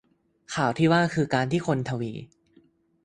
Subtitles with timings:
[0.55, 2.11] ข่าวที่ว่า คือ การที่คนทวี